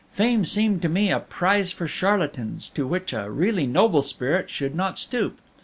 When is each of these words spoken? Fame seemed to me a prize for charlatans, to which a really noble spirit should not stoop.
Fame 0.13 0.45
seemed 0.45 0.81
to 0.81 0.89
me 0.89 1.11
a 1.11 1.19
prize 1.19 1.71
for 1.71 1.87
charlatans, 1.87 2.69
to 2.69 2.87
which 2.87 3.13
a 3.13 3.29
really 3.29 3.67
noble 3.67 4.01
spirit 4.01 4.49
should 4.49 4.73
not 4.73 4.97
stoop. 4.97 5.37